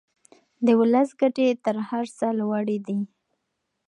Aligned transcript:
د 0.65 0.67
ولس 0.79 1.09
ګټې 1.21 1.47
تر 1.65 1.75
هر 1.89 2.05
څه 2.17 2.27
لوړې 2.39 2.77
دي. 2.87 2.99